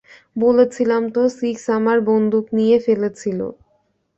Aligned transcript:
বলেছিলাম 0.35 1.03
তো 1.15 1.21
সিক্স 1.37 1.63
আমার 1.77 1.97
বন্দুক 2.09 2.45
নিয়ে 2.57 2.77
ফেলেছিল। 2.85 3.39